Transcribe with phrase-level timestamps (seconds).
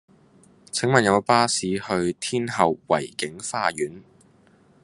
[0.71, 4.01] 請問有無巴士去天后維景花園